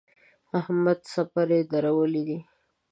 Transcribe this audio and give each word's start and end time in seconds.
احمد 0.59 0.99
څپری 1.11 1.59
درولی 1.71 2.21
دی. 2.27 2.39